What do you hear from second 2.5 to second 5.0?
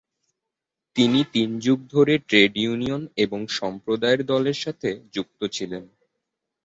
union এবং সম্প্রদায়ের দলের সাথে